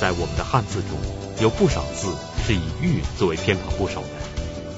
[0.00, 0.98] 在我们的汉字中，
[1.40, 2.14] 有不少字
[2.46, 4.08] 是以玉作为偏旁部首的，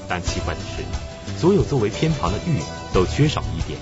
[0.07, 2.59] 但奇怪的是，所有作为偏旁的玉
[2.93, 3.79] 都缺少一点。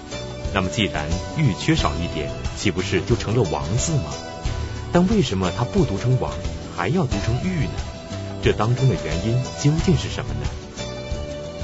[0.53, 4.05] 那么，既然玉缺少一点，岂不是就成了王字吗？
[4.91, 6.31] 但为什么它不读成王，
[6.75, 7.73] 还要读成玉呢？
[8.41, 10.47] 这当中的原因究竟是什么呢？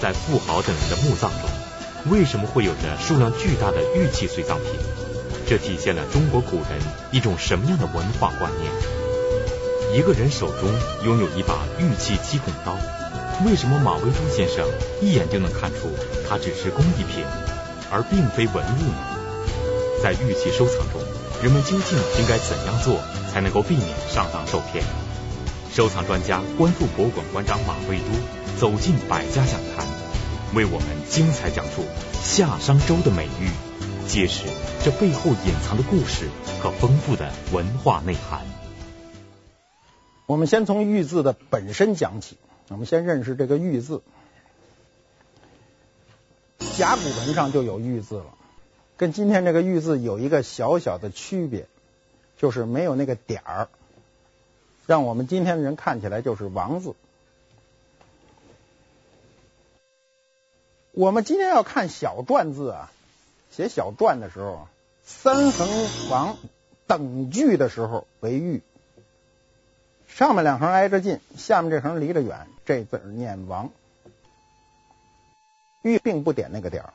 [0.01, 4.71] 在富豪等人的墓葬中，为什么会有着数量巨大的玉器随葬品？
[5.47, 6.79] 这体现了中国古人
[7.11, 8.71] 一种什么样的文化观念？
[9.93, 10.67] 一个人手中
[11.05, 12.75] 拥有一把玉器击孔刀，
[13.45, 14.67] 为什么马未都先生
[14.99, 15.88] 一眼就能看出
[16.27, 17.23] 它只是工艺品，
[17.91, 18.98] 而并非文物呢？
[20.01, 20.99] 在玉器收藏中，
[21.43, 22.98] 人们究竟应该怎样做
[23.31, 24.84] 才能够避免上当受骗？
[25.71, 29.85] 收藏专家、观复博物馆馆长马未都走进百家讲坛，
[30.55, 31.85] 为我们精彩讲述
[32.23, 33.51] 夏商周的美玉。
[34.07, 34.45] 揭示
[34.84, 36.29] 这背后隐藏的故事
[36.63, 38.41] 和丰富的文化内涵。
[40.26, 42.38] 我们先从玉字的本身讲起。
[42.70, 44.02] 我们先认识这个玉字。
[46.77, 48.35] 甲骨文上就有玉字了，
[48.98, 51.68] 跟今天这个玉字有一个小小的区别，
[52.38, 53.68] 就是没有那个点儿，
[54.88, 56.96] 让我们今天的人看起来就是王字。
[60.91, 62.91] 我们今天要看小篆字啊。
[63.52, 64.68] 写小篆的时候，
[65.03, 65.68] 三横
[66.09, 66.38] 王
[66.88, 68.63] 等距的时候为玉，
[70.16, 73.72] 上面两横挨着近，下面这横离着远，这字念王。
[75.81, 76.94] 玉并不点那个点儿，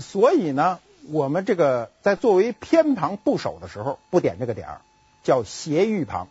[0.00, 4.80] 所以呢，我们这个在作为偏旁部首的时候不点这个点儿，
[5.22, 6.28] 叫斜玉旁，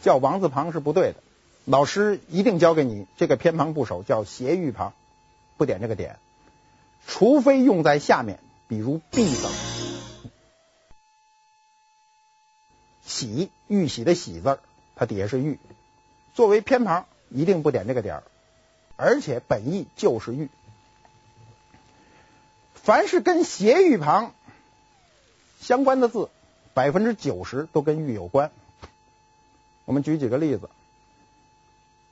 [0.00, 1.16] 叫王字旁是不对的。
[1.64, 4.94] 老师一定教给你这个偏旁部首叫斜玉旁，
[5.56, 6.18] 不点这个点。
[7.04, 9.75] 除非用在下面，比如“璧”字，
[13.16, 14.58] 喜玉玺的“喜”字，
[14.94, 15.58] 它底下是玉，
[16.34, 18.22] 作为偏旁，一定不点这个点儿，
[18.96, 20.50] 而且本意就是玉。
[22.74, 24.34] 凡是跟斜玉旁
[25.62, 26.28] 相关的字，
[26.74, 28.52] 百分之九十都跟玉有关。
[29.86, 30.68] 我们举几个例子，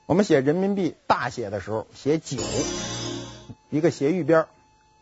[0.07, 2.41] 我们写人民币大写的时候，写“九”，
[3.69, 4.47] 一个斜玉边。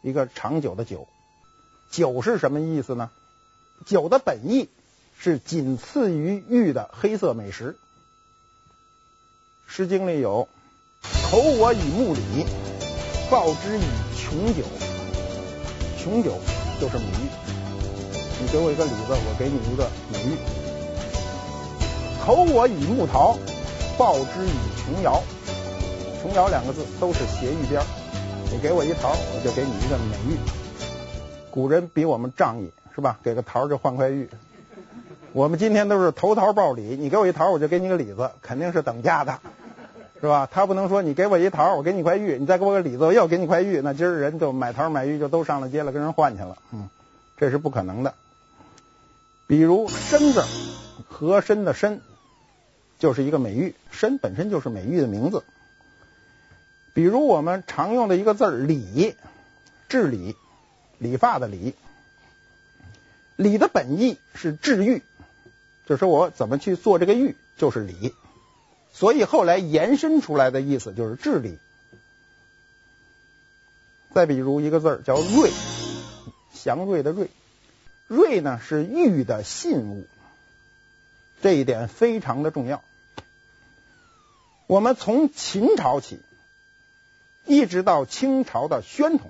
[0.01, 1.07] 一个长久的久，
[1.89, 3.09] 久是什么意思呢？
[3.85, 4.67] 久的本意
[5.17, 7.77] 是仅次于玉的黑色美食。
[9.75, 10.47] 《诗经》里有
[11.01, 12.45] “投我以木李，
[13.31, 13.83] 报之以
[14.15, 14.63] 琼酒”，
[15.97, 16.37] 琼酒
[16.79, 17.29] 就是美玉。
[18.41, 20.37] 你给我一个李子，我给你一个美玉。
[22.23, 23.37] 投我以木桃，
[23.97, 25.23] 报之以琼瑶。
[26.21, 27.85] 琼瑶两个字都是斜玉边儿。
[28.51, 30.37] 你给我一桃，我就给你一个美玉。
[31.49, 33.19] 古人比我们仗义，是吧？
[33.23, 34.29] 给个桃就换块玉。
[35.33, 39.39] 我们今天都是投桃报李，你给我一桃，我就给你个李子，肯定是等价的，
[40.21, 40.47] 是吧？
[40.51, 46.59] 他不能说你给我一桃，我给你块玉，你再给我个李子，我又给你块玉，那今儿人就买桃买玉就都上了街了，跟人换去了。
[46.71, 46.87] 嗯，
[47.35, 48.13] 这是不可能的。
[49.47, 50.43] 比如“身”字，
[51.09, 52.01] 和珅的“身”，
[52.99, 55.43] 就是一个美玉，“申”本身就是美玉的名字。
[56.93, 59.15] 比如我们常用的一个字儿“理”，
[59.89, 60.35] 治理、
[60.99, 61.73] 理发的“理”，
[63.35, 65.01] 理的本意是治玉，
[65.85, 68.13] 就是说我怎么去做这个玉，就是礼。
[68.91, 71.57] 所以后来延伸出来的意思就是治理。
[74.13, 75.51] 再比如一个字儿叫“瑞”，
[76.53, 77.29] 祥瑞的“瑞”，
[78.07, 80.07] 瑞呢是玉的信物，
[81.41, 82.83] 这一点非常的重要。
[84.67, 86.19] 我们从秦朝起。
[87.45, 89.29] 一直到清朝的宣统，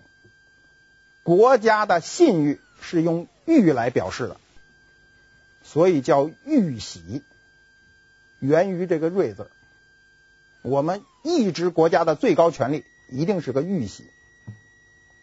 [1.24, 4.38] 国家的信誉是用玉来表示的，
[5.64, 7.24] 所以叫玉玺，
[8.40, 9.50] 源于这个瑞字。
[10.62, 14.06] 我们一直国家的最高权力一定是个玉玺，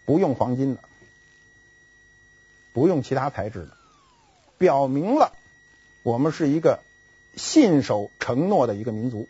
[0.04, 0.80] 不用黄金的，
[2.72, 3.76] 不用其他材质的，
[4.58, 5.32] 表明了
[6.02, 6.82] 我们是一个
[7.36, 9.28] 信守承诺的一个民族。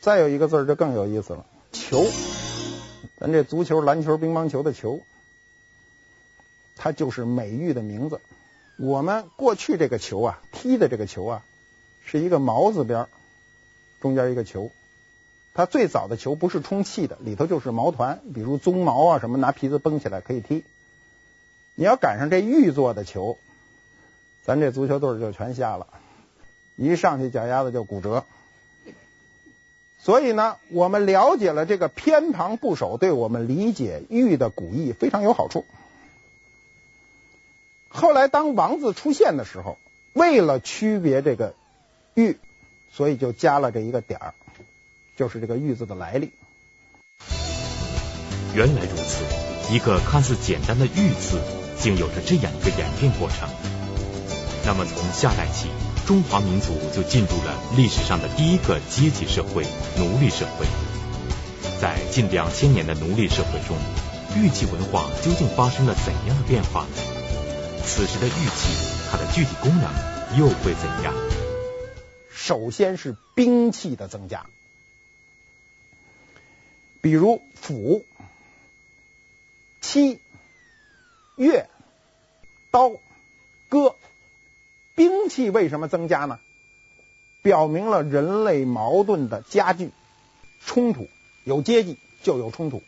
[0.00, 1.46] 再有一个字就更有意思了。
[1.72, 2.04] 球，
[3.18, 5.00] 咱这足球、篮球、乒乓球的球，
[6.74, 8.20] 它就是美玉的名字。
[8.82, 11.44] 我们过去这个球啊，踢的这个球啊，
[12.02, 13.08] 是一个毛字边，
[14.00, 14.70] 中间一个球。
[15.52, 20.64] 它最早的球不是充气的，里头就是毛团，比如鬃毛啊什么，拿皮子绷起来可以踢。
[21.74, 23.36] 你要赶上这玉做的球，
[24.44, 25.86] 咱这足球队就全瞎了，
[26.76, 28.24] 一上去脚丫子就骨折。
[29.98, 35.66] 所以呢，我们了解了这个偏旁部首，对我们理解玉的古意非常有好处。
[37.92, 39.76] 后来当王字出现的时候，
[40.12, 41.54] 为了区别这个
[42.14, 42.38] 玉，
[42.92, 44.34] 所以就加了这一个点儿，
[45.16, 46.30] 就是这个玉字的来历。
[48.54, 49.24] 原来如此，
[49.74, 51.40] 一个看似简单的玉字，
[51.80, 53.48] 竟有着这样一个演变过程。
[54.64, 55.68] 那么从夏代起，
[56.06, 59.66] 中华民族就进入了历史上的第一个阶级社会——
[59.98, 60.66] 奴隶社会。
[61.80, 63.76] 在近两千年的奴隶社会中，
[64.36, 67.19] 玉器文化究竟发生了怎样的变化呢？
[67.84, 71.14] 此时的玉器，它的具体功能又会怎样？
[72.30, 74.46] 首先是兵器的增加，
[77.00, 78.06] 比如斧、
[79.80, 80.20] 漆、
[81.36, 81.66] 钺、
[82.70, 82.92] 刀、
[83.68, 83.96] 戈。
[84.94, 86.38] 兵器为什么增加呢？
[87.42, 89.92] 表明了人类矛盾的加剧，
[90.64, 91.08] 冲突，
[91.44, 92.82] 有阶级就有冲突，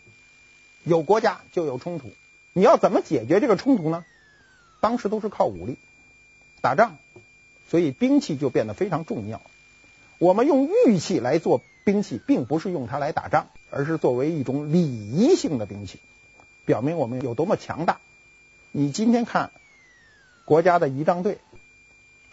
[0.84, 2.10] 有国家就有冲突。
[2.52, 4.04] 你要怎么解决这个冲突呢？
[4.82, 5.78] 当时都是靠武力
[6.60, 6.98] 打仗，
[7.70, 9.40] 所以兵器就变得非常重要。
[10.18, 16.00] 我们用玉器来做兵器，并不是用它来打仗，而是作为一种礼仪性的兵器，
[16.64, 18.00] 表明我们有多么强大。
[18.72, 19.52] 你今天看
[20.44, 21.38] 国家的仪仗队。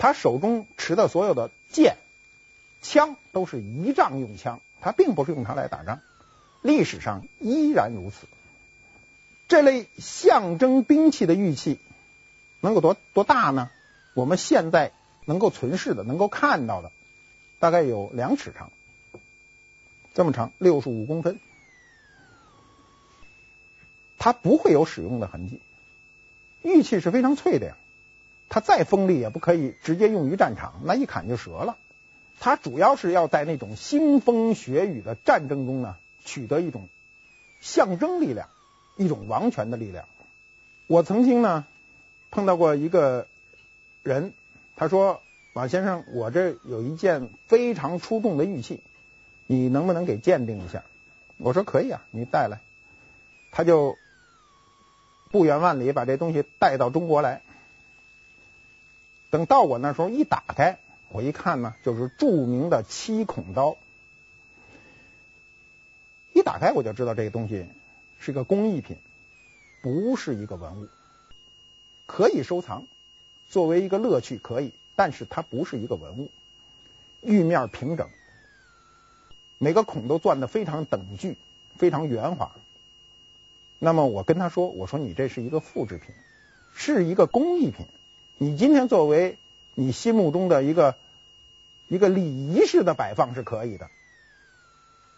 [0.02, 1.98] 他手中持的所有的剑、
[2.82, 6.00] 枪都是仪仗用枪，他并不是用它来打仗。
[6.62, 8.26] 历史上依然如此。
[9.50, 11.80] 这类象征兵器的玉器
[12.62, 13.70] 能有多多大呢？
[14.16, 14.92] 我们现在
[15.26, 16.92] 能够存世的、能够看到的，
[17.60, 18.72] 大概有两尺长，
[20.14, 21.40] 这么长，六十五公分。
[24.18, 25.62] 它不会有使用的痕迹。
[26.62, 27.78] 玉器是非常脆的呀。
[28.50, 31.78] 它再锋利也不可以直接用于战场，那一砍就折了。
[32.40, 36.90] 它主要是要在那种腥风血雨的战争中呢，取得一种
[37.62, 38.50] 象征力量，
[38.98, 40.06] 一种王权的力量。
[40.88, 41.66] 我曾经呢
[42.32, 43.28] 碰到过一个
[44.04, 44.34] 人，
[44.76, 45.22] 他说
[45.54, 48.80] ：“马先生，我这有一件非常出众的玉器，
[49.48, 50.84] 你能不能给鉴定一下？”
[51.38, 52.60] 我说：“可以啊，你带来。”
[53.52, 53.98] 他就
[55.32, 57.42] 不远万里把这东西带到中国来。
[59.32, 60.78] 等到我那时候一打开，
[61.10, 63.76] 我一看呢，就是著名的七孔刀。
[66.34, 67.66] 一打开我就知道这个东西
[68.20, 68.98] 是个工艺品，
[69.82, 70.88] 不是一个文物，
[72.12, 72.88] 可以收藏，
[73.52, 76.32] 作为一个乐趣可以，但是它不是一个文物。
[77.22, 78.10] 玉面平整，
[79.60, 81.38] 每个孔都钻得非常等距，
[81.78, 82.52] 非常圆滑。
[83.78, 86.16] 那么我跟他说：“我说你这是一个复制品，
[86.74, 87.86] 是一个工艺品。”
[88.40, 89.38] 你今天作为
[89.76, 90.96] 你心目中的一个
[91.90, 93.88] 一个礼仪式的摆放是可以的，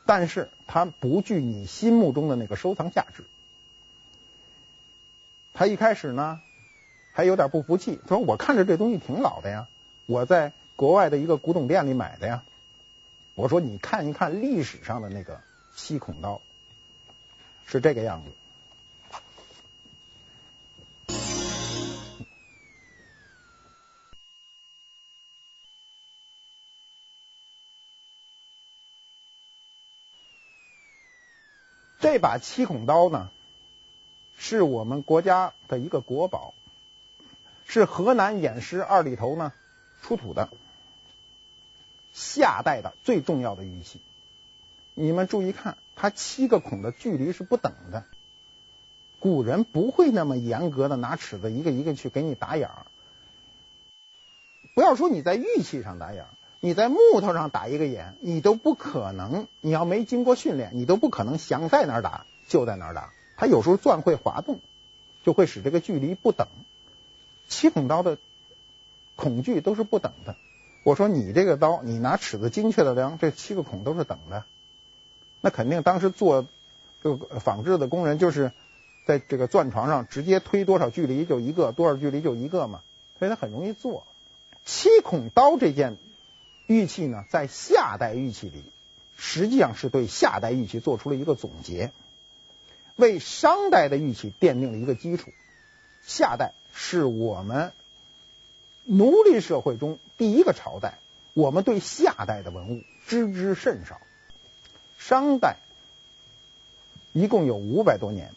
[0.05, 3.23] 但是它不具你心目中的那个收藏价值。
[5.53, 6.41] 他一开始呢
[7.13, 9.67] 还有点不服气，说：“我看着这东西挺老的呀，
[10.05, 12.43] 我在国外的一个古董店里买的呀。”
[13.35, 15.41] 我说：“你看一看历史上的那个
[15.75, 16.41] 七孔刀，
[17.65, 18.31] 是这个样子。”
[31.99, 33.29] 这把七孔刀呢，
[34.35, 36.55] 是我们国家的一个国宝，
[37.73, 39.53] 是河南偃师二里头呢
[40.01, 40.49] 出土的
[42.11, 44.01] 夏代的最重要的玉器。
[44.93, 48.03] 你们注意看，它七个孔的距离是不等的。
[49.19, 52.85] 古人不会那么严格的拿尺子一个一个去给你打眼儿。
[54.75, 56.27] 不要说你在玉器上打眼儿。
[56.59, 59.47] 你在木头上打一个眼，你都不可能。
[59.61, 63.13] 你要没经过训练，你都不可能想在哪儿打就在哪儿打。
[63.37, 64.59] 它有时候钻会滑动，
[65.23, 66.49] 就会使这个距离不等。
[67.51, 68.17] 七孔刀的
[69.15, 70.35] 孔距都是不等的。
[70.83, 74.45] 我说你这个刀，你拿尺子精确的量，这七个孔都是等的。
[75.41, 76.47] 那肯定当时做
[77.03, 78.51] 这个仿制的工人就是
[79.05, 82.81] 在这个钻床上直接推多少距离就一个，多少距离就一个嘛，
[83.19, 84.07] 所以它很容易做。
[84.65, 85.97] 七孔刀这件。
[86.67, 88.63] 玉器呢，在夏代玉器里，
[89.17, 91.91] 实际上是对夏代玉器做出了一个总结，
[92.95, 95.31] 为商代的玉器奠定了一个基础。
[96.01, 97.71] 夏代是我们
[98.83, 100.97] 奴隶社会中第一个朝代，
[101.33, 103.99] 我们对夏代的文物知之甚少。
[104.97, 105.57] 商代
[107.13, 108.33] 一共有五百多年，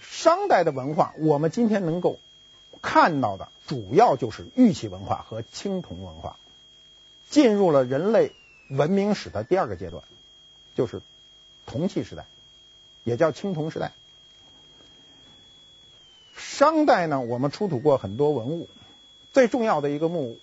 [0.00, 2.18] 商代的文化，我们今天能够。
[2.82, 6.38] 看到的主要就是玉器文化和青铜文化，
[7.28, 8.32] 进入了人类
[8.70, 10.02] 文明史的第二个阶段，
[10.74, 11.02] 就是
[11.66, 12.24] 铜器时代，
[13.04, 13.92] 也叫青铜时代。
[16.60, 18.68] 商代呢，我们出土过很多文物，
[19.32, 20.38] 最重要的一个墓，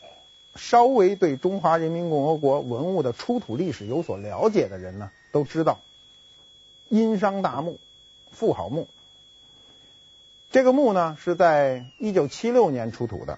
[0.56, 5.80] 稍微对中华人民共和国文物的出土历史有所了解的人呢，都知道
[6.90, 7.80] 殷商大墓
[8.32, 8.88] 妇好墓。
[10.50, 13.38] 这个墓呢，是在一九七六年出土的，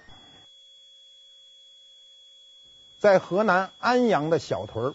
[2.98, 4.94] 在河南安阳的小屯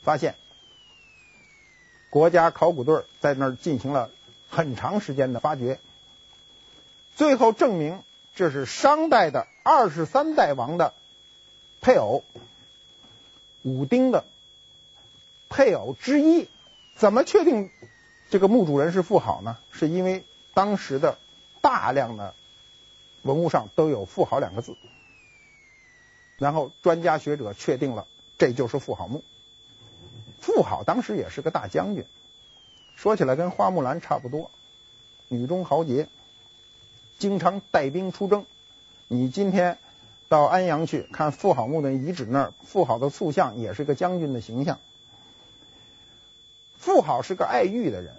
[0.00, 0.36] 发现。
[2.08, 4.10] 国家考古队在那儿进行了
[4.48, 5.80] 很长时间的发掘，
[7.16, 8.02] 最后证明
[8.34, 10.94] 这是商代的二十三代王的
[11.80, 12.24] 配偶，
[13.62, 14.24] 武丁的
[15.48, 16.48] 配偶之一。
[16.96, 17.70] 怎么确定
[18.28, 19.56] 这个墓主人是妇好呢？
[19.72, 21.18] 是因为当时的
[21.62, 22.34] 大量的
[23.22, 24.76] 文物上都有“妇好”两个字，
[26.36, 29.24] 然后专家学者确定了这就是妇好墓。
[30.40, 32.04] 妇好当时也是个大将军，
[32.96, 34.50] 说起来跟花木兰差不多，
[35.28, 36.08] 女中豪杰，
[37.20, 38.46] 经常带兵出征。
[39.06, 39.78] 你今天
[40.28, 44.80] 到安阳去看妇好墓的遗址，那儿妇好的塑像也是个将军的形象。
[46.78, 48.16] 妇好是个爱玉的人，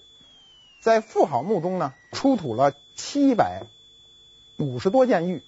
[0.82, 3.64] 在妇好墓中呢，出土了七百
[4.58, 5.42] 五十多件玉，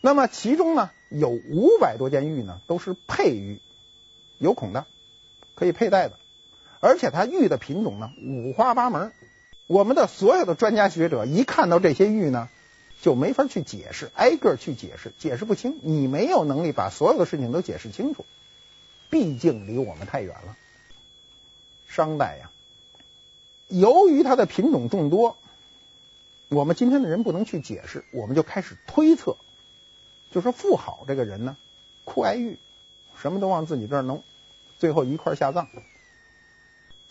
[0.00, 3.60] 那么其中呢，有五百多件玉呢，都是佩玉，
[4.38, 4.84] 有孔的，
[5.54, 6.18] 可以佩戴的，
[6.80, 9.12] 而且它玉的品种呢五花八门。
[9.66, 12.48] 我们的所有的专家学者一看到这些玉呢，
[13.00, 15.78] 就没法去解释，挨个去解释，解释不清。
[15.82, 18.26] 你没有能力把所有的事情都解释清楚，
[19.08, 20.56] 毕竟离我们太远了。
[21.88, 22.50] 商代呀，
[23.68, 25.38] 由于它的品种众多，
[26.48, 29.36] 我们今天的人不能去解释，我们就开始推测。
[30.30, 31.56] 就说妇好这个人呢，
[32.04, 32.58] 酷爱玉，
[33.16, 34.22] 什么都往自己这儿弄，
[34.78, 35.68] 最后一块下葬。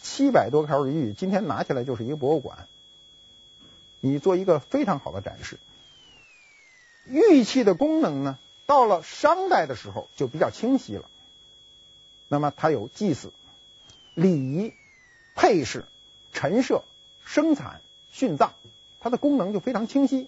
[0.03, 2.67] 七百多条的玉，今天拿起来就是一个博物馆，
[4.01, 5.57] 你做一个非常好的展示。
[7.07, 11.10] 玉器的功能呢，到了商代的时候就比较清晰了。
[12.27, 13.31] 那么它有祭祀、
[14.13, 14.74] 礼仪、
[15.36, 15.86] 配饰、
[16.33, 16.83] 陈设、
[17.24, 17.81] 生产、
[18.13, 18.53] 殉葬，
[19.00, 20.27] 它的功能就非常清晰。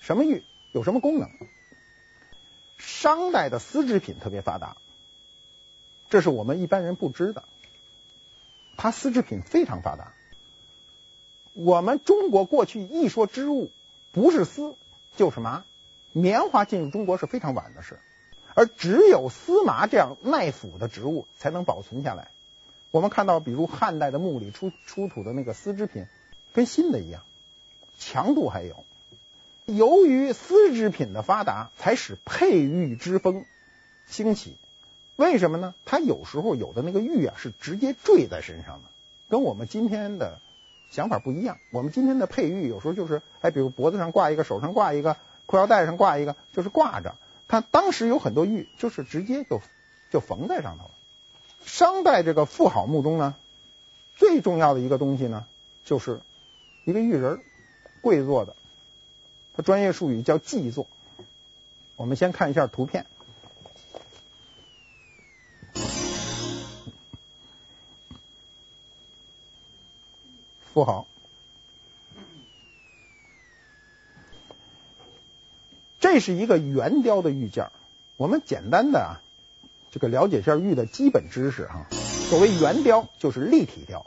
[0.00, 1.28] 什么玉有什么功能？
[2.78, 4.78] 商代的丝织品特别发达，
[6.08, 7.44] 这是我们一般人不知的。
[8.76, 10.12] 它丝织品非常发达。
[11.52, 13.70] 我们中国过去一说织物，
[14.12, 14.74] 不是丝
[15.16, 15.64] 就是麻，
[16.12, 17.98] 棉花进入中国是非常晚的事，
[18.54, 22.30] 而只有丝麻这样耐腐的植物才能保存下来。
[22.90, 26.06] 我们看到，比如汉代的墓里出出土的那个丝织品，
[26.52, 27.22] 跟新的一样，
[27.98, 28.84] 强度还有。
[29.64, 33.44] 由于丝织品的发达，才使佩玉之风
[34.06, 34.56] 兴起。
[35.16, 35.74] 为什么呢？
[35.84, 38.88] 它有时候有的那个玉啊，是直接坠在身上的，
[39.28, 40.40] 跟我们今天的
[40.90, 41.56] 想法不一样。
[41.72, 47.14] 我们今天的佩玉有时候就是，哎，比如脖子上挂一个，手上挂一个，裤腰带上挂一个，就是挂着。
[47.48, 49.62] 它当时有很多玉，就是直接就
[50.10, 50.90] 就缝在上头了。
[51.64, 53.34] 商代这个妇好墓中呢，
[54.16, 55.46] 最重要的一个东西呢，
[55.84, 56.20] 就是
[56.84, 57.40] 一个玉人，
[58.02, 58.54] 跪坐的。
[59.56, 60.86] 它专业术语叫祭坐。
[61.96, 63.06] 我们先看一下图片。
[70.76, 71.06] 不好，
[76.00, 77.70] 这是一个圆雕的玉件。
[78.18, 79.22] 我们简单的啊，
[79.90, 81.86] 这个了解一下玉的基本知识哈。
[82.28, 84.04] 所谓圆雕，就是立体雕。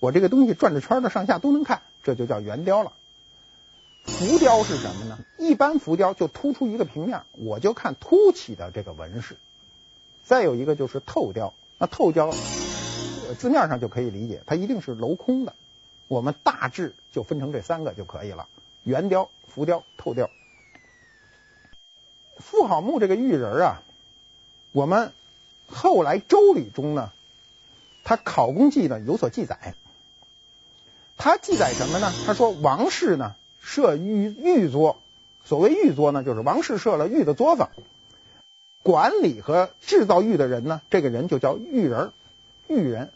[0.00, 2.94] 我这个东西转着圈的上下都能看，这就叫圆雕了。
[4.04, 5.18] 浮雕是什么呢？
[5.36, 9.36] 一般浮雕就突出一个平面，我就看凸起的这个纹饰。
[10.24, 12.32] 再有一个就是透雕，那透雕
[13.38, 15.54] 字面上就可以理解，它一定是镂空的。
[16.08, 18.48] 我们大致就分成这三个就可以了：
[18.82, 20.28] 圆雕、浮雕、透雕。
[22.38, 23.82] 妇好墓这个玉人啊，
[24.72, 25.12] 我们
[25.68, 27.12] 后来周礼中呢，
[28.02, 29.74] 他考工记呢有所记载。
[31.16, 32.12] 他记载什么呢？
[32.26, 33.36] 他说王室呢。
[33.60, 34.98] 设玉玉作，
[35.44, 37.68] 所谓玉作呢，就是王室设了玉的作坊，
[38.82, 42.12] 管理和制造玉的人呢，这个人就叫玉人，
[42.66, 43.10] 玉人。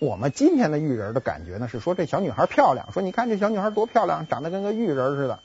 [0.00, 5.40] 我们今天的玉人的感觉呢，是说这小女孩漂亮，说你看这小女孩多漂亮，长得跟个玉人似的。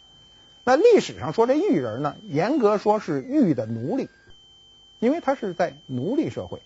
[0.64, 4.10] 那历史上说这玉人呢，严格说是玉的奴隶，
[5.00, 6.62] 因为他是在奴隶社会。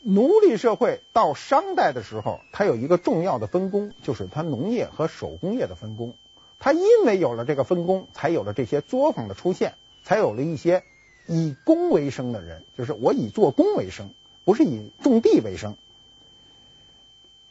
[0.00, 6.14] 奴隶社会到商代的时候，它有一个重要的分工，就是它农业和手工业的分工。
[6.58, 10.82] 它因为有了这个分工，才有了这些作坊的出现，才有了一些
[11.26, 14.08] 以工为生的人，就是我以做工为生，
[14.46, 15.76] 不是以种地为生。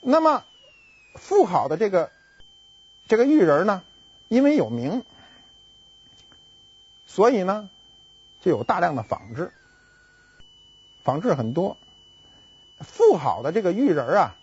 [0.08, 0.44] 那么，
[1.16, 2.12] 妇好的这个
[3.08, 3.82] 这个玉人呢，
[4.28, 5.04] 因为有名，
[7.08, 7.72] 所以呢
[8.42, 9.52] 就有大量的仿制，
[11.04, 11.76] 仿制很多。
[12.82, 14.36] 富好的这个玉人啊，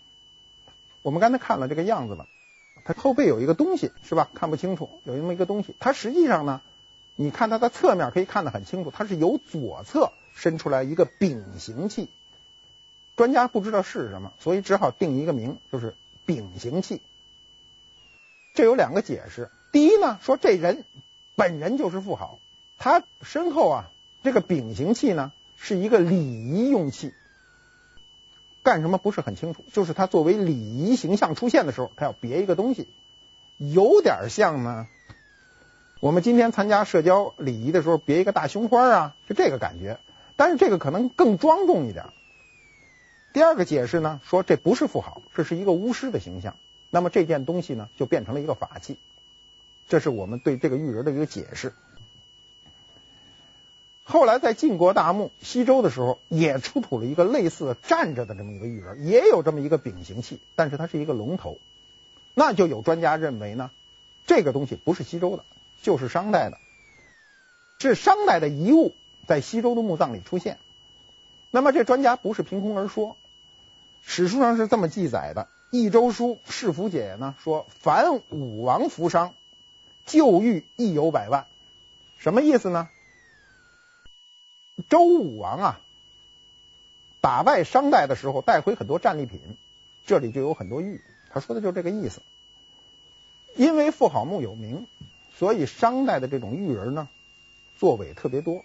[1.03, 2.27] 我们刚才看了这个样子了，
[2.85, 4.29] 它后背有一个东西是吧？
[4.35, 5.77] 看不清楚，有那么一个东西。
[5.79, 6.61] 它实际上呢，
[7.15, 12.11] 你看它的侧面可以看得很清楚，它是由左侧伸出来一个丙形器。
[13.17, 15.95] 专家不知道是什么，所以只好定一个名，就是
[16.27, 17.01] 丙形器。
[18.55, 19.51] 这有两个解释。
[19.73, 20.85] 第一呢，说这人
[21.37, 22.39] 本人就是富豪，
[22.79, 23.91] 他身后啊
[24.23, 27.13] 这个丙形器呢是一个礼仪用器。
[28.63, 32.87] 干什么不是很清楚，就是他作为礼仪形象出现的时候，他要别一个东西，
[33.59, 34.87] 有点像呢。
[36.01, 39.99] 我们今天参加社交礼仪的时候，别一个大胸花啊，是这个感觉。
[40.37, 42.07] 但是这个可能更庄重一点。
[43.33, 46.55] 第二个解释呢，说这不是富豪，这是一个巫师的形象。
[46.91, 48.99] 那么这件东西呢，就变成了一个法器。
[49.89, 51.73] 这是我们对这个玉人的一个解释。
[54.05, 61.59] 后来在晋国大墓西周的时候，也出土了一个类似站着的这么一个玉人，也有这么一个丙形器，但是它是一个龙头。
[62.35, 63.71] 那就有专家认为呢，
[64.27, 65.45] 这个东西不是西周的，
[65.83, 66.59] 就是商代的，
[67.79, 68.93] 是商代的遗物
[69.27, 70.59] 在西周的墓葬里出现。
[71.51, 73.17] 那么这专家不是凭空而说，
[74.05, 79.35] 史书上是这么记载的：《益州书·世福解》呢说，凡武王服商，
[80.05, 81.47] 旧玉亦有百万。
[82.19, 82.89] 什么意思呢？
[84.89, 85.81] 周武王啊，
[87.21, 89.41] 打败商代的时候带回很多战利品，
[90.05, 91.01] 这里就有很多玉。
[91.31, 92.21] 他说的就是这个意思。
[93.55, 94.87] 因为妇好墓有名，
[95.39, 97.09] 所以商代的这种玉人呢，
[97.79, 98.63] 作为特别多。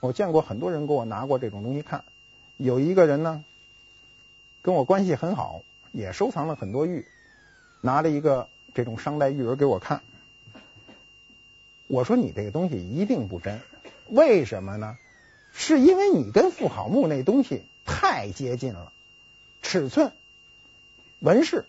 [0.00, 2.04] 我见过很多人给我拿过这种东西看。
[2.56, 3.44] 有一个人呢，
[4.62, 7.04] 跟我关系很好，也收藏了很多玉，
[7.80, 10.02] 拿了一个这种商代玉人给我看。
[11.88, 13.60] 我说你这个东西一定不真。
[14.08, 14.96] 为什么呢？
[15.52, 18.92] 是因为你跟妇好墓那东西太接近了，
[19.60, 20.12] 尺寸、
[21.18, 21.66] 纹饰，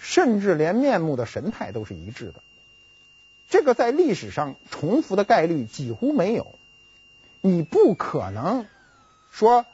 [0.00, 2.42] 甚至连面目的神态都是一致的。
[3.48, 6.58] 这个在历史上重复的概率几乎没有。
[7.40, 8.66] 你不可能
[9.30, 9.64] 说，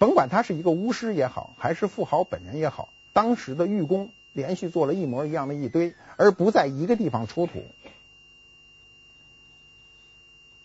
[0.00, 7.62] 甭管他是一个巫师也好，还是富豪本人也好，当时的玉工连续做了一模一样的一堆，而不在一个地方出土。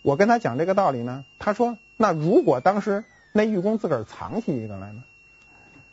[0.00, 5.04] 我跟他讲这个道理呢，他说：“那如果当时那玉工自个儿藏起一个来呢？”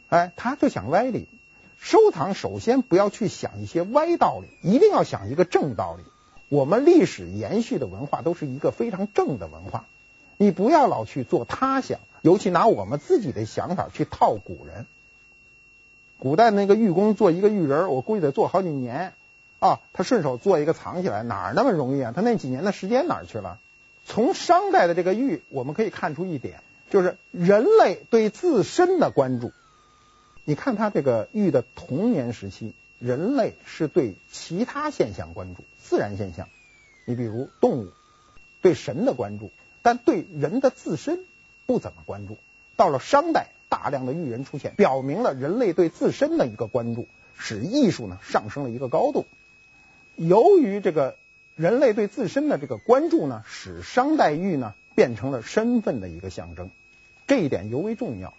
[0.07, 1.27] 哎，他就想歪理。
[1.79, 6.03] 收藏首先不要去想一些歪道理，一定要想一个正道理。
[6.47, 9.85] 我们历史延续的文化都是一个非常正的文化，
[10.43, 14.85] 你不要老去做他想，尤其拿我们自己的想法去套古人。
[16.19, 19.13] 古代那个玉工做一个玉人，我估计得做好几年
[19.59, 19.79] 啊。
[19.93, 22.11] 他顺手做一个藏起来，哪儿那么容易啊？
[22.13, 23.57] 他那几年的时间哪儿去了？
[24.05, 29.53] 从商代的这个玉，我们可以看出一点，就是人类对自身的关注。
[30.43, 36.49] 你看他这个玉的童年时期，人类是对其他现象关注，自然现象。
[37.05, 37.87] 你比如动物
[38.61, 39.51] 对神的关注，
[39.83, 41.19] 但对人的自身
[41.67, 42.39] 不怎么关注。
[42.75, 49.27] 到了商代，大量的玉人出现，表明了人类对自身的一个关注，使艺术呢上升了一个高度。
[50.15, 51.15] 由于这个。
[51.55, 56.71] 人类对自身的这个关注呢，使商代玉呢变成了身份的一个象征，
[57.27, 58.33] 这一点尤为重要。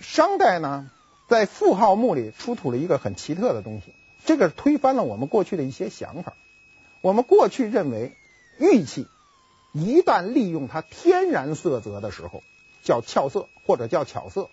[0.00, 0.88] 商代呢，
[1.28, 3.92] 在妇好墓里出土了一个很奇特的东西，
[4.24, 6.34] 这个推翻了我们过去的一些想法。
[7.00, 8.12] 我们过去认为，
[8.60, 9.08] 玉器
[9.72, 12.42] 一旦利用它天然色泽的时候，
[12.82, 14.48] 叫俏色或者叫巧色。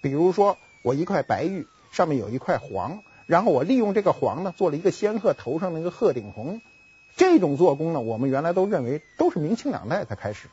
[0.00, 3.02] 比如说，我一块白玉上面有一块黄。
[3.26, 6.60] 然后我利用这个黄呢，做了一个仙鹤头上那个鹤顶红，
[7.16, 10.48] 这种做工呢，我们原来都认为都是明清两代才开始，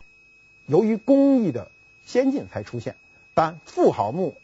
[0.68, 1.72] 由于工艺的
[2.06, 2.96] 先进才出现。
[3.34, 4.36] 但妇好墓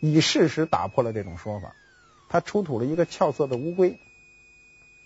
[0.00, 1.76] 以事实打破了这种说法，
[2.28, 3.98] 它出土了一个俏色的乌龟，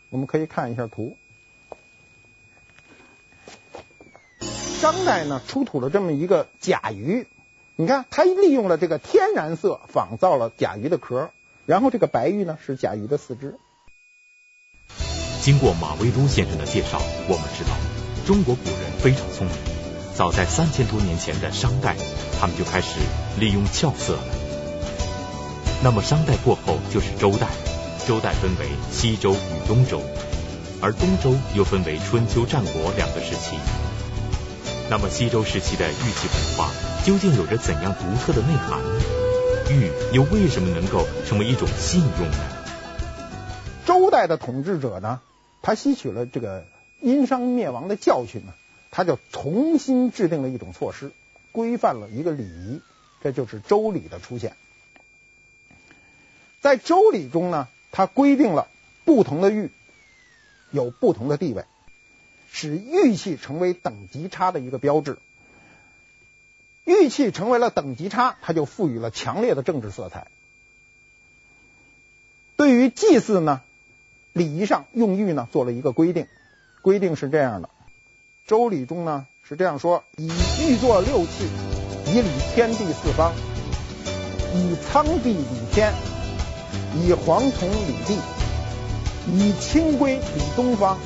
[0.09, 1.19] 我们可以看一下图。
[4.85, 7.27] 商代呢出土了这么一个甲鱼，
[7.75, 11.31] 你看它利用了这个天然色仿造了甲鱼的壳。
[11.65, 13.55] 然后这个白玉呢是甲鱼的四肢。
[15.41, 17.71] 经过马未都先生的介绍，我们知道
[18.27, 19.57] 中国古人非常聪明，
[20.15, 21.97] 早在三千多年前的商代，
[22.39, 23.01] 他们就开始
[23.41, 24.25] 利用俏色了。
[25.83, 27.49] 那么商代过后就是周代，
[28.07, 30.03] 周代分为西周与东周，
[30.83, 33.57] 而东周又分为春秋战国两个时期。
[34.91, 36.71] 那么西周时期的玉器文化
[37.07, 38.81] 究竟有着怎样独特的内涵？
[39.71, 42.39] 玉又为什么能够成为一种信用呢？
[43.87, 45.23] 周代的统治者呢，
[45.63, 46.67] 他吸取了这个
[47.01, 48.53] 殷商灭亡的教训呢，
[48.91, 51.13] 他就重新制定了一种措施，
[51.51, 52.83] 规范了一个礼仪，
[53.23, 54.55] 这就是周礼的出现。
[56.61, 58.69] 在周礼中呢，它规定了
[59.07, 59.71] 不同的玉
[60.71, 61.65] 有不同的地位，
[62.57, 65.19] 使玉器成为等级差的一个标志。
[66.85, 70.29] 玉器成为了等级差，它就赋予了强烈的政治色彩。
[72.55, 73.61] 对于祭祀呢，
[74.33, 76.29] 礼仪上用玉呢做了一个规定，
[76.81, 77.69] 规定是这样的：
[78.47, 80.29] 周礼中呢是这样说，以
[80.63, 81.49] 玉作六器，
[82.07, 83.33] 以礼天地四方，
[84.55, 85.93] 以苍璧礼天，
[87.03, 88.17] 以黄铜礼地，
[89.33, 90.97] 以清规礼东方，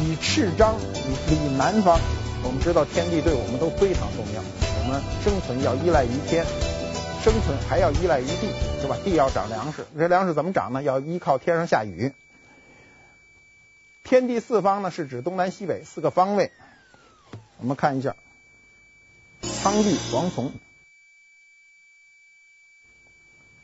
[0.00, 1.98] 以赤章礼礼南方。
[2.44, 4.42] 我们知道天地对我们都非常重要。
[4.42, 6.44] 我们生存要依赖于天，
[7.24, 8.96] 生存还要依赖于地，是吧？
[9.02, 10.82] 地要长粮食，这粮食怎么长呢？
[10.82, 12.12] 要依靠天上下雨。
[14.04, 16.52] 天地四方呢，是指东南西北四个方位。
[17.58, 18.14] 我们看一下，
[19.40, 20.52] 苍璧、黄铜。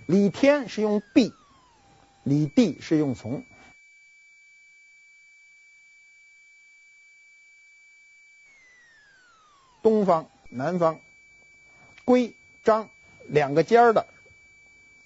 [0.06, 1.32] 礼天是用璧，
[2.24, 3.44] 礼地是用从。
[9.82, 11.00] 东方、南方。
[12.04, 12.90] 规章
[13.28, 14.06] 两个尖儿的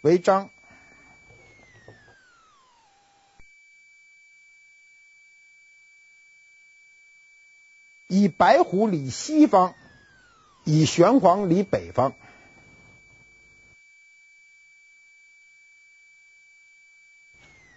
[0.00, 0.48] 为章，
[8.06, 9.74] 以白虎礼西方，
[10.64, 12.14] 以玄黄礼北方。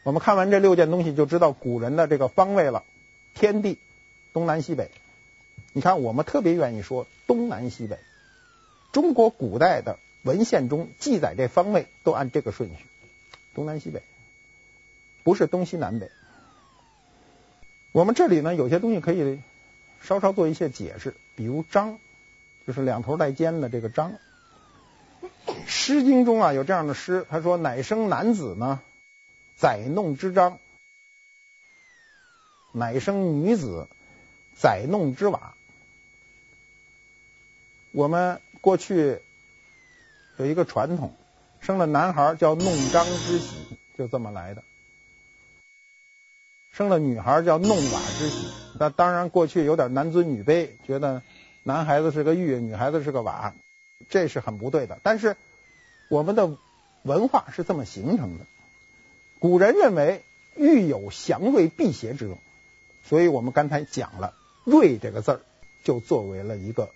[0.04, 2.86] 我们看完这六件东西，就知道古人的这个方位了。
[3.34, 3.78] 天地
[4.32, 4.90] 东南西北，
[5.74, 8.00] 你看我们特别愿意说东南西北。
[8.92, 12.86] 中国古代的文献中记载这方位都按这个顺序，
[13.54, 14.02] 东南西北，
[15.24, 16.10] 不是东西南北。
[17.92, 19.40] 我们这里呢，有些东西可以
[20.02, 22.00] 稍稍做一些解释，比如章，
[22.66, 24.14] 就是两头带尖的这个章。
[25.68, 28.82] 《诗经》中啊有这样的诗，他说：“乃生男子呢，
[29.56, 30.58] 宰弄之章；
[32.72, 33.88] 乃生女子，
[34.56, 35.54] 宰弄之瓦。”
[37.92, 38.40] 我们。
[38.62, 39.20] 过去
[40.36, 41.16] 有一个传统，
[41.62, 43.56] 生了男孩叫弄璋之喜，
[43.98, 44.64] 就这么来的；
[46.74, 48.50] 生了女孩叫弄瓦之喜。
[48.78, 51.22] 那当然，过去有点男尊女卑，觉得
[51.64, 53.54] 男孩子是个玉，女孩子是个瓦，
[54.10, 55.00] 这是很不对的。
[55.04, 55.38] 但是
[56.10, 56.58] 我们的
[57.04, 58.46] 文化是这么形成的。
[59.40, 60.26] 古人认为
[60.58, 62.38] 玉有祥瑞辟邪之用，
[63.06, 64.34] 所以我们刚才讲了
[64.68, 65.40] “瑞”这个字儿，
[65.86, 66.90] 就作为了一个。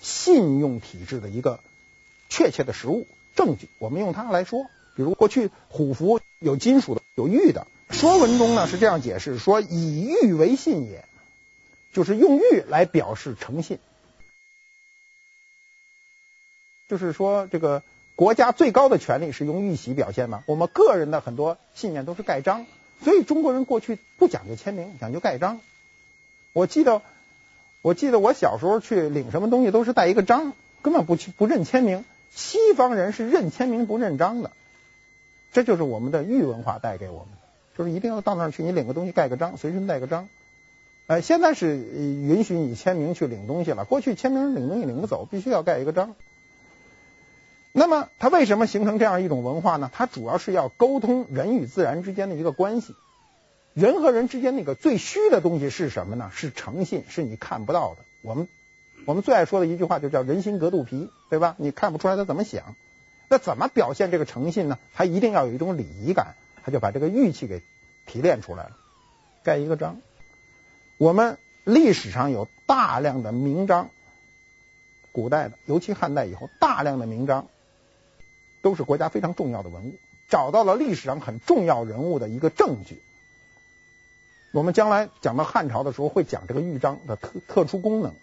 [0.00, 1.60] 信用体制的一个
[2.28, 7.66] 确切的实物证据，我们用它来说，比如过去虎符有金属的，有玉的。
[7.90, 11.04] 说文中呢是这样解释说：“以玉为信也”，
[11.92, 13.78] 就是用玉来表示诚信。
[16.88, 17.82] 就是说，这个
[18.14, 20.44] 国家最高的权力是用玉玺表现嘛。
[20.46, 22.66] 我们个人的很多信念都是盖章，
[23.02, 25.60] 所以中国人过去不讲究签名，讲究盖章。
[26.52, 27.02] 我记得。
[27.80, 32.04] 我记得我小时候去领什么东西都是带一个章，根本不去不认签名。
[32.30, 34.50] 西方人是认签名不认章的，
[35.52, 37.38] 这就是我们的玉文化带给我们的，
[37.76, 40.28] 就是一定要到那儿去，你领个东西盖个章，随身带个章。
[41.06, 46.16] 呃，现在是允许你签名去领东西了，过去签名领东西领不走，必须要盖一个章。
[47.72, 49.90] 那么它为什么形成这样一种文化呢？
[49.92, 52.94] 它主要是要沟通人与自然之间的一个关系。
[53.78, 56.32] 人和人之间那个最虚的东西是什么呢？
[56.34, 57.98] 是诚信，是你看不到的。
[58.22, 58.48] 我们
[59.06, 61.54] 我们最爱说的一句话就叫“人心隔肚皮”，对吧？
[61.58, 62.74] 你看不出来他怎么想。
[63.28, 64.80] 那怎么表现这个诚信呢？
[64.94, 67.62] 他一定要有一种礼仪感，他就把这个玉器给
[68.04, 68.76] 提炼出来了，
[69.44, 70.00] 盖一个章。
[70.96, 73.90] 我们历史上有大量的名章，
[75.12, 77.46] 古代的，尤其汉代以后，大量的名章
[78.60, 79.92] 都是国家非常重要的文物，
[80.28, 83.00] 找到了历史上很重要人物的一个证据。
[84.50, 88.14] 我们将来讲到汉朝的时候，会讲这个豫章的特特殊功能。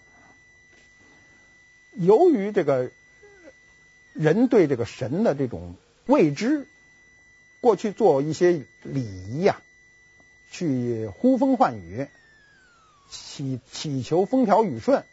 [1.92, 2.90] 由于这个
[4.12, 6.66] 人对这个神的这种未知，
[7.60, 9.62] 过去做一些礼仪呀，
[10.50, 12.08] 去呼风唤雨，
[13.08, 15.04] 祈祈求风调雨顺。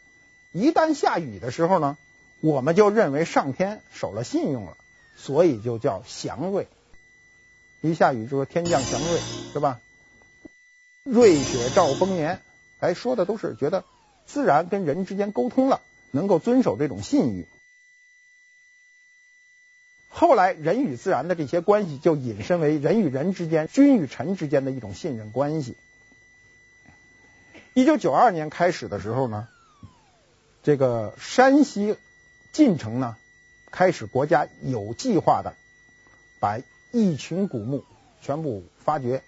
[0.52, 1.98] 一旦下雨的时候呢，
[2.42, 4.78] 我们就认为上天守了信用了，
[5.16, 6.68] 所以就叫祥瑞。
[7.82, 9.20] 一下雨就说天降祥瑞，
[9.54, 9.80] 是吧？
[11.04, 12.42] 瑞雪兆丰年，
[12.80, 13.84] 哎，说的都是觉得
[14.26, 17.46] 自然跟人之间沟通了，能够遵守这种信誉。
[20.08, 25.76] 后来人与自然的这些关系就引申为人与人之间、君与臣之间的一种信任关系。
[27.74, 29.50] 一九九二年开始的时候呢，
[30.62, 31.98] 这个山西
[32.54, 33.18] 晋城呢，
[33.72, 35.56] 开始国家有计划的
[36.40, 36.60] 把
[36.92, 37.84] 一群古墓
[38.22, 39.22] 全部发掘。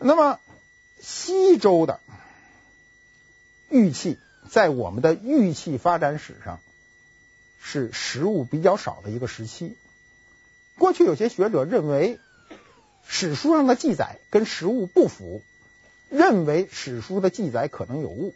[0.00, 0.40] 那么
[1.00, 2.00] 西周的
[3.68, 6.60] 玉器，在我们的玉器发展史上，
[7.60, 9.76] 是实物比较少的一个时期。
[10.78, 12.20] 过去有些学者认为，
[13.06, 15.42] 史书上的记载跟实物不符，
[16.08, 18.34] 认为史书的记载可能有误。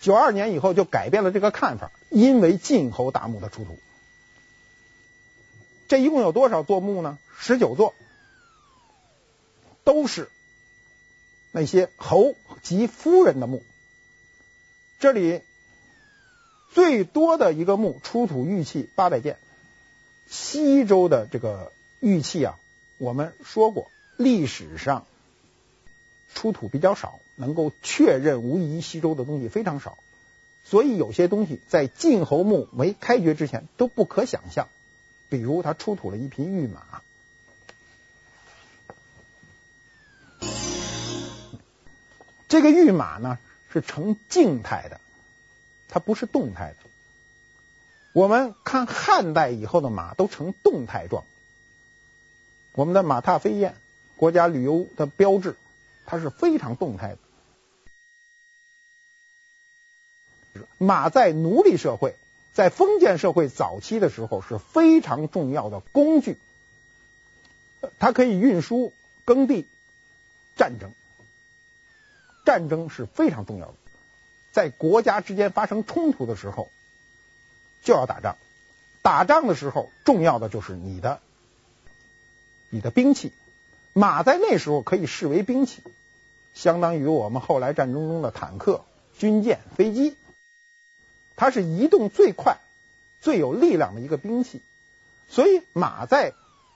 [0.00, 3.78] 九二年以后就改变了这个看法，因为晋侯大墓的出土。
[5.88, 7.18] 这一共有多少座墓呢？
[7.38, 7.94] 十九座，
[9.86, 10.28] 都是
[11.52, 13.62] 那些侯及夫人的墓。
[14.98, 15.40] 这里。
[16.74, 19.38] 最多的一个墓出土玉器八百件，
[20.28, 22.58] 西周的这个玉器啊，
[22.98, 25.06] 我们说过历史上
[26.34, 29.96] 出土比较少，能够确认无疑西周的东西非常少，
[30.64, 34.68] 所以有些东西在晋侯墓没开掘之前都不可想象，
[35.30, 37.00] 比如他出土了一匹玉马，
[42.48, 43.38] 这个御马呢
[43.72, 45.00] 是呈静态的。
[45.88, 46.76] 它不是动态的。
[48.12, 51.24] 我们看汉代以后的马都呈动态状。
[52.72, 53.76] 我们的马踏飞燕，
[54.16, 55.56] 国家旅游的标志，
[56.06, 57.18] 它是非常动态的。
[60.78, 62.16] 马在奴隶社会，
[62.52, 66.36] 在封建社会早期的时候是非常重要的工具，
[67.98, 68.92] 它可以运输、
[69.24, 69.68] 耕地、
[70.56, 70.92] 战争。
[72.46, 73.74] 战争是非常重要的。
[74.52, 76.70] 在国家之间发生冲突的时候，
[77.82, 78.38] 就要打仗。
[79.02, 81.20] 打仗的时候，重要的就是你的
[82.70, 83.32] 你的兵器。
[83.92, 85.82] 马在那时候可以视为兵器，
[86.54, 88.84] 相当于我们后来战争中的坦克、
[89.18, 90.16] 军舰、飞机。
[91.34, 92.58] 它是移动最快、
[93.20, 94.62] 最有力量的一个兵器。
[95.28, 96.32] 所以，马在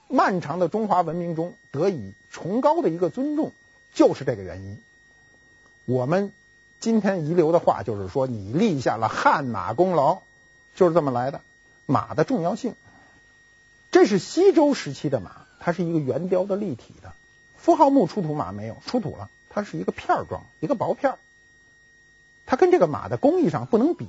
[0.09, 3.53] 漫长的中华文明中得以崇高的一个尊重，
[3.95, 4.83] 就是这个原因。
[5.91, 6.33] 我们。
[6.79, 10.23] 今天遗留的话就是说，你立下了汗马功劳，
[10.77, 11.43] 就是这么来的。
[11.85, 12.75] 马的重要性，
[13.91, 17.13] 这是西周时期的马，它是一个圆雕的立体的。
[17.57, 18.77] 符号墓出土马没有？
[18.87, 21.17] 出土了，它是一个片状，一个薄片。
[22.47, 24.07] 它跟这个马的工艺上不能比，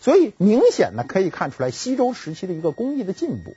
[0.00, 3.54] 所以明显的可以看出来西周时期的一个工艺的进步。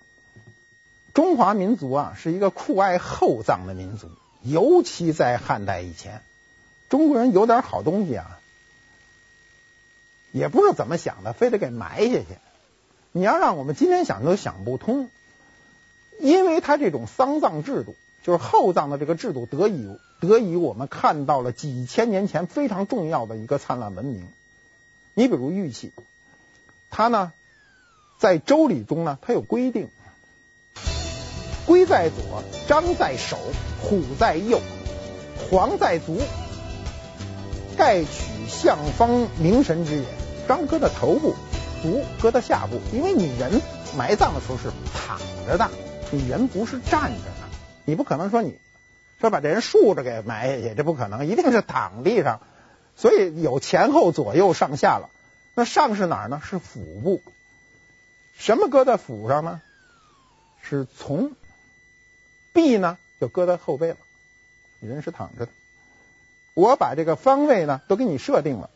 [1.14, 4.10] 中华民族啊，是一个酷爱厚葬的民族，
[4.44, 6.22] 尤其在汉代以前，
[6.92, 8.38] 中国人有点好东西啊。
[10.32, 12.26] 也不知道怎么想的，非得给埋下去。
[13.12, 15.10] 你要让我们今天想都想不通，
[16.20, 19.90] 因为他这种丧葬制度，就是厚葬的这个制度，得以
[20.22, 24.26] 得以我们看到了几千年前非常重要的一个灿烂文明。
[25.14, 25.92] 你比如玉器，
[26.90, 27.34] 它呢
[28.18, 29.90] 在周礼中呢，它有规定：
[31.66, 33.38] 龟在左，张在手，
[33.82, 34.62] 虎在右，
[35.50, 36.18] 黄在足，
[37.82, 40.06] 盖取象方明神之也。
[40.48, 41.34] 张搁在头部，
[41.82, 43.60] 足搁在下部，因为你人
[43.98, 45.72] 埋葬的时候是躺着的，
[46.12, 47.50] 你人不是站着的，
[47.86, 48.60] 你不可能说你
[49.20, 52.42] 说把这人竖着给埋下去，这不可能，一定是躺地上，
[52.96, 55.10] 所以有前后左右上下了。
[55.56, 56.40] 那上是哪儿呢？
[56.48, 57.24] 是腹部。
[58.38, 59.60] 什么搁在腹上呢？
[60.62, 61.32] 是从。
[62.54, 63.98] 臂呢就搁在后背了，
[64.82, 65.52] 人是躺着的。
[66.54, 68.70] 我把这个方位呢都给你设定了。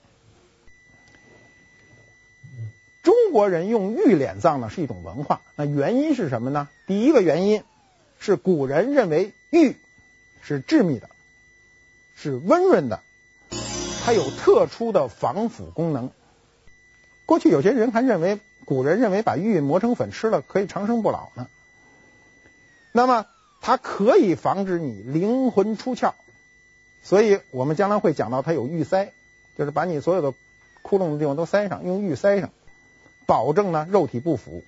[3.03, 6.69] 中国人用玉脸葬呢是一种文化，那原因是什么呢？
[6.87, 7.63] 第一个原因
[8.17, 9.75] 是古人认为玉
[10.41, 11.09] 是致密的，
[12.15, 13.01] 是温润的，
[14.03, 16.09] 它有特殊的防腐功能。
[17.25, 21.47] 过去有些人还认为，古人认为把玉磨成粉吃了可以长生不老呢。
[22.91, 23.25] 那么
[23.61, 26.13] 它可以防止你灵魂出窍，
[27.05, 29.13] 所以我们将来会讲到它有玉塞，
[29.55, 30.33] 就是把你所有的
[30.81, 32.49] 窟窿的地方都塞上，用玉塞上。
[33.27, 34.63] 保证呢肉体不腐。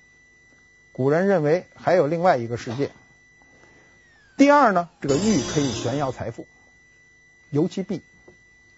[0.92, 2.90] 古人认为还有另外一个世界。
[4.36, 6.46] 第二呢，这个玉可以炫耀财富，
[7.50, 8.02] 尤其璧。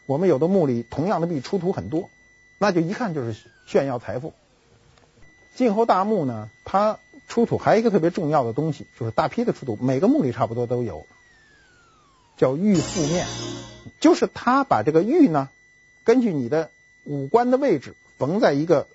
[0.06, 2.08] 我们有的墓里同样的璧出土很多，
[2.58, 4.32] 那就一看就是炫耀财富。
[5.54, 11.06] 晋侯大墓呢，它出土还有一个特别重要的东西，就是大批的出土，每个墓里差不多都有，
[12.40, 13.26] 叫玉覆面，
[14.00, 15.50] 就是他把这个玉呢，
[16.04, 16.70] 根据你的
[17.04, 18.86] 五官的位置缝在一个。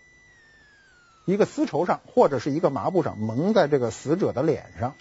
[1.27, 4.93] 一个丝绸上或者是一个麻布上蒙在这个死者的脸上，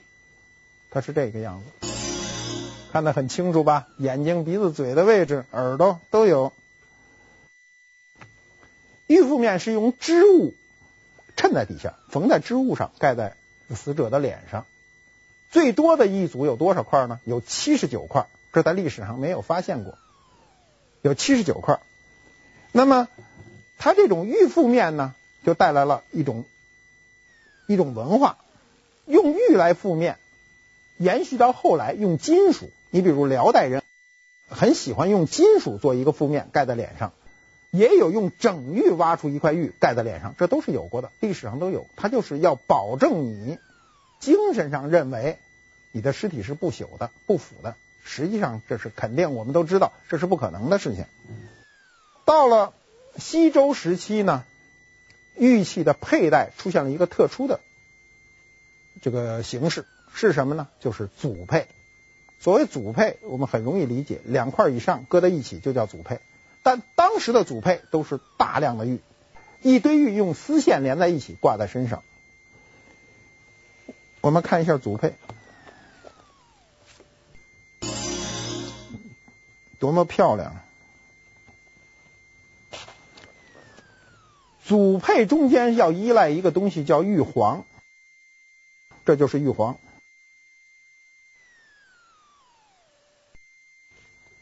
[0.90, 1.86] 它是这个样子，
[2.92, 3.88] 看得很清楚吧？
[3.98, 6.54] 眼睛、鼻子、嘴的位置、耳朵都有。
[9.06, 10.54] 玉覆面是用织物
[11.36, 13.36] 衬在底下，缝在织物上，盖在
[13.74, 14.64] 死者的脸上。
[15.54, 17.20] 最多的一组有多少块呢？
[17.24, 19.94] 有七十九块，这在历史上没有发现过，
[21.00, 21.78] 有七十九块。
[22.72, 23.06] 那么
[23.78, 25.14] 它这种玉覆面呢？
[25.44, 26.44] 就带来了一种
[27.68, 28.38] 一种文化，
[29.06, 30.18] 用玉来覆面，
[30.98, 32.68] 延续到后来用金属。
[32.90, 33.84] 你比如辽代人
[34.48, 37.12] 很喜欢用金属做一个覆面盖在脸上，
[37.70, 41.86] 也有用整玉挖出一块玉盖在脸上，这都是有过的，历史上都有。
[41.94, 43.56] 它就是要保证你
[44.20, 45.38] 精神上认为
[45.92, 51.04] 你的尸体是不朽的、不腐的，实际上这是肯定，我们都知道这是不可能的事情。
[52.24, 52.72] 到了
[53.16, 54.44] 西周时期呢？
[55.36, 57.58] 玉器的佩戴出现了一个特殊的
[59.02, 60.68] 这个形式，是什么呢？
[60.78, 61.66] 就是组佩。
[62.38, 66.20] 所谓组佩，我们很容易理解，两块以上搁在一起就叫组佩。
[66.62, 69.00] 但当时的组佩都是大量的玉，
[69.60, 72.04] 一堆玉用丝线连在一起挂在身上。
[74.24, 75.12] 我们看一下组佩，
[79.78, 80.56] 多么漂亮！
[84.64, 87.66] 组佩中间要依赖一个东西叫玉皇，
[89.04, 89.76] 这就是玉皇。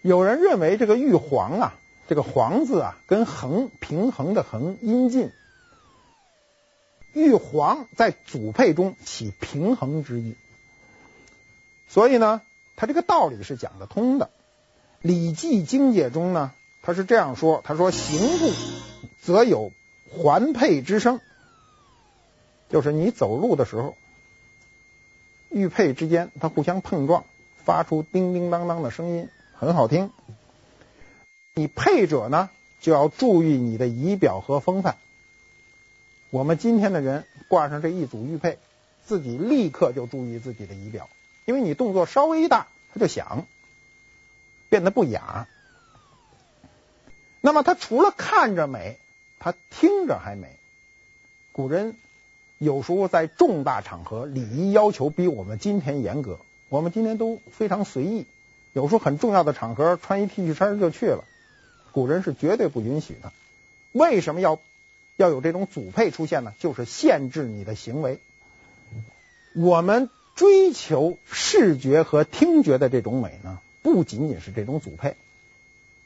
[0.00, 1.74] 有人认为这个玉皇啊，
[2.06, 5.32] 这个皇字啊，跟衡平衡的衡音近，
[7.12, 10.34] 玉皇在组佩中起平衡之意，
[11.88, 12.42] 所以呢，
[12.76, 14.26] 他这个道理是讲得通的。
[15.00, 18.52] 《礼记经解》中呢，他是这样说：他说行步
[19.20, 19.72] 则有。
[20.14, 21.20] 环佩之声，
[22.68, 23.96] 就是你走路的时候，
[25.48, 27.24] 玉佩之间它互相碰撞，
[27.64, 30.10] 发出叮叮当当的声音，很好听。
[31.54, 32.50] 你佩者呢，
[32.82, 34.98] 就要注意你的仪表和风范。
[36.32, 38.56] 我们今天的人挂上这一组玉佩，
[39.04, 41.10] 自己立刻就注意自己的仪表，
[41.44, 43.46] 因为你动作稍微一大，它就响，
[44.70, 45.46] 变得不雅。
[47.42, 48.98] 那么它除了看着美。
[49.44, 50.56] 他听着还美。
[51.50, 51.96] 古人
[52.58, 56.38] 有时候在重大场合，礼仪要求比我们今天严格。
[56.68, 58.24] 我们今天都非常随意，
[58.72, 61.24] 有时候很重要的场合穿一 T 恤衫就去了。
[61.90, 63.32] 古人是绝对不允许的。
[63.90, 64.60] 为什么要
[65.16, 66.54] 要有这种组配出现呢？
[66.58, 68.18] 就是限制你的行为。
[69.54, 75.16] 我们追求视觉和听觉的这种美呢，不仅仅是这种组配。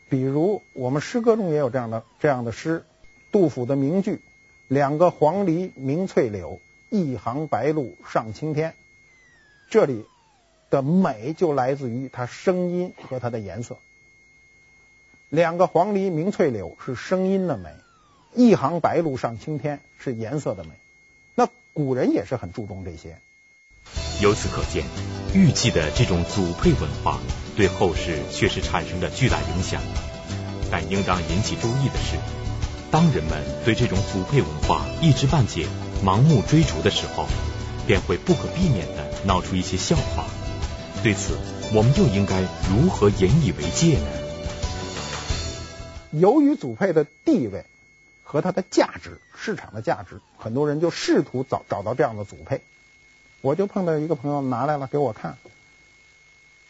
[0.08, 2.84] 比如我们诗歌中也有这样的这样的诗。
[3.32, 4.20] 杜甫的名句
[4.66, 8.74] ：“两个黄鹂鸣翠柳，一行白鹭上青天。”
[9.68, 10.06] 这里
[10.70, 13.76] 的美就来自于它声音和它的颜色。
[15.28, 17.74] 两个黄鹂鸣翠柳是声音的美，
[18.36, 20.70] 一行白鹭上青天是颜色的美。
[21.34, 23.18] 那古人也是很注重这些。
[24.20, 24.84] 由此可见，
[25.32, 27.18] 玉器的这种组配文化
[27.56, 29.80] 对后世确实产生了巨大影响。
[30.70, 32.18] 但应当引起注意的是，
[32.90, 35.66] 当人们对这种组配文化一知半解、
[36.04, 37.26] 盲目追逐的时候，
[37.86, 40.26] 便会不可避免地闹出一些笑话。
[41.02, 41.38] 对此，
[41.72, 44.06] 我们又应该如何引以为戒呢？
[46.10, 47.64] 由于祖辈的地位
[48.28, 52.60] 和它的价值、市场的价值，很多人就试图找找到这样的组配。
[53.40, 55.38] 我就碰到一个朋友拿来了给我看，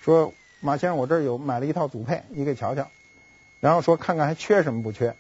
[0.03, 2.89] 说：“马先生，我这有买了一套组配，你给瞧瞧。”
[3.59, 5.17] 然后说看看还缺什么不缺。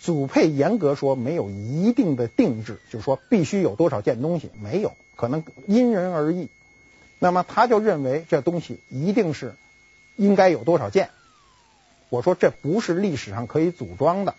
[0.00, 6.48] 组配严格说没有一定的定制，就说必须有多少件东西，没有，可能因人而异。
[7.18, 9.54] 那么他就认为这东西一定是
[10.16, 11.10] 应该有多少件。
[12.08, 14.34] 我说这不是历史上可以组装的。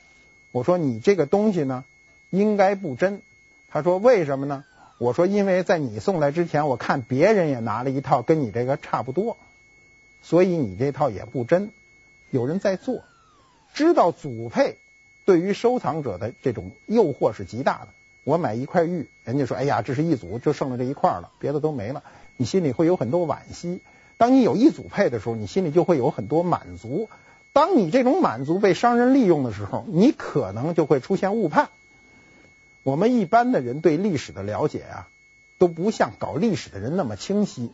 [0.57, 1.85] 我说你这个东西呢，
[2.31, 3.21] 应该不真。
[3.69, 4.65] 他说为什么呢？
[4.97, 9.37] 我说因为在你送来之前，我看别人也拿了一套跟你这个差不多，
[10.23, 11.69] 所以你这套也不真。
[12.31, 13.03] 有人在做，
[13.75, 14.77] 知道组配。
[15.25, 17.89] 对于收藏者的这种诱惑是极大的。
[18.23, 22.01] 我买一块玉，人家说：“哎呀，这是一组，就剩了这一块了，别的都没了。”
[22.35, 23.81] 你心里会有很多惋惜。
[24.17, 27.09] 当你有一组配的时候，你心里就会有很多满足。
[27.57, 31.69] 当你这种满足被商人利用的时候，你可能就会出现误判。
[32.83, 35.07] 我们一般的人对历史的了解啊，
[35.57, 37.71] 都不像搞历史的人那么清晰，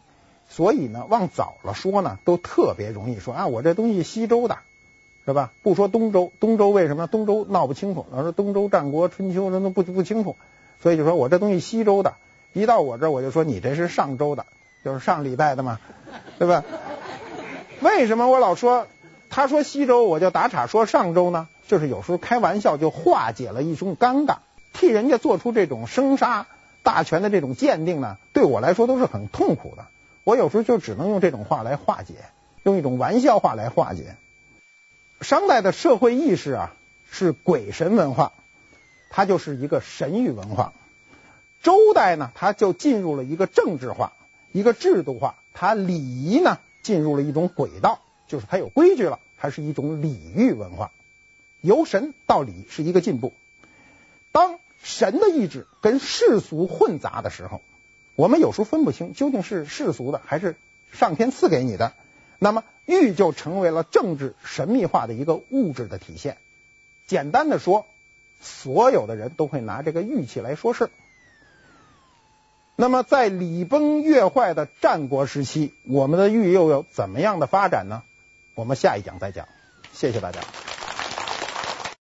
[0.48, 4.60] 所以呢，往早了说呢，都特别容易说啊，我这东西西周的。
[5.26, 5.52] 是吧？
[5.64, 7.08] 不说东周，东周为什么？
[7.08, 10.38] 东周闹不清楚，老说东周战国春秋人都不不清楚。
[10.82, 12.14] 所以就说我这东西西周的，
[12.54, 14.46] 一到我这儿我就说你这是上周的，
[14.86, 15.82] 就是上礼拜的嘛，
[16.40, 16.64] 对吧？
[17.82, 18.88] 为什么我老说
[19.36, 21.48] 他说西周我就打岔说上周呢？
[21.68, 24.36] 就是有时候开玩笑就化解了一种尴尬，
[24.74, 26.46] 替人家做出这种生杀
[26.84, 29.88] 大权的这种鉴定呢，对我来说都是很痛苦的。
[30.24, 32.14] 我有时候就只能用这种话来化解，
[32.62, 34.18] 用一种玩笑话来化解。
[35.20, 36.76] 商代的社会意识啊，
[37.10, 38.34] 是鬼神文化，
[39.10, 40.74] 它就是一个神域文化。
[41.64, 44.14] 周代呢，它就进入了一个政治化，
[44.52, 47.98] 一个制度化，它礼仪呢进入了一种轨道，
[48.34, 50.90] 就是它有规矩了，它是一种礼遇文化。
[51.62, 53.32] 由神到礼是一个进步。
[54.32, 57.62] 当神的意志跟世俗混杂的时候，
[58.16, 60.56] 我们有时候分不清究竟是世俗的还是
[60.92, 61.94] 上天赐给你的。
[62.40, 66.38] 那么玉就成为了政治神秘化的一个物质的体现。
[67.06, 67.86] 简单的说，
[68.42, 70.90] 所有的人都会拿这个玉器来说事。
[72.76, 78.02] 那么在礼崩乐坏的战国时期，我们的玉又有怎么样的发展呢？
[78.56, 79.48] 我们下一讲再讲。
[79.92, 80.40] 谢谢大家。